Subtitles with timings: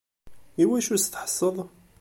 [0.63, 1.57] Iwacu i s-tḥesseḍ?